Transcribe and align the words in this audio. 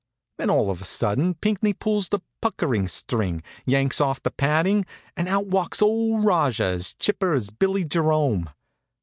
Then 0.39 0.49
all 0.49 0.71
of 0.71 0.81
a 0.81 0.85
sudden 0.85 1.35
Pinckney 1.35 1.73
pulls 1.73 2.09
the 2.09 2.21
puckering 2.41 2.87
string, 2.87 3.43
yanks 3.67 4.01
off 4.01 4.19
the 4.23 4.31
padding, 4.31 4.83
and 5.15 5.29
out 5.29 5.45
walks 5.45 5.79
old 5.79 6.25
Rajah 6.25 6.63
as 6.63 6.95
chipper 6.95 7.33
as 7.35 7.51
Billy 7.51 7.85
Jerome. 7.85 8.49